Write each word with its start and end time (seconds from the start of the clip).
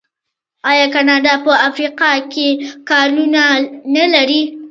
آیا 0.69 0.85
کاناډا 0.93 1.33
په 1.45 1.51
افریقا 1.67 2.11
کې 2.31 2.47
کانونه 2.89 3.43
نلري؟ 3.95 4.41